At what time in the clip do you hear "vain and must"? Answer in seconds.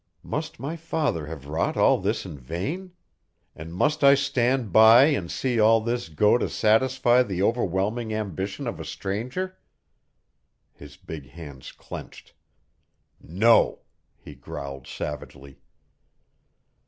2.35-4.03